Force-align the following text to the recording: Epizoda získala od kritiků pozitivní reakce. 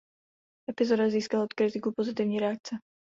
Epizoda 0.69 1.09
získala 1.09 1.43
od 1.43 1.53
kritiků 1.53 1.91
pozitivní 1.97 2.39
reakce. 2.39 2.75